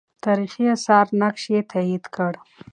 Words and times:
تاریخي 0.25 0.63
آثار 0.75 1.05
نقش 1.21 1.43
یې 1.53 1.61
تایید 1.71 2.05
کړ. 2.15 2.33